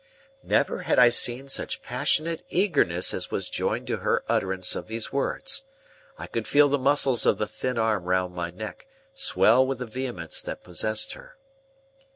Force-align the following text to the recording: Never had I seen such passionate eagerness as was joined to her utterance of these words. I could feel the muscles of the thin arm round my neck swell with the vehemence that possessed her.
Never 0.41 0.79
had 0.81 0.97
I 0.97 1.09
seen 1.09 1.47
such 1.47 1.83
passionate 1.83 2.41
eagerness 2.49 3.13
as 3.13 3.29
was 3.29 3.51
joined 3.51 3.85
to 3.85 3.97
her 3.97 4.23
utterance 4.27 4.75
of 4.75 4.87
these 4.87 5.13
words. 5.13 5.65
I 6.17 6.25
could 6.25 6.47
feel 6.47 6.69
the 6.69 6.79
muscles 6.79 7.27
of 7.27 7.37
the 7.37 7.45
thin 7.45 7.77
arm 7.77 8.05
round 8.05 8.33
my 8.33 8.49
neck 8.49 8.87
swell 9.13 9.63
with 9.63 9.77
the 9.77 9.85
vehemence 9.85 10.41
that 10.41 10.63
possessed 10.63 11.13
her. 11.13 11.37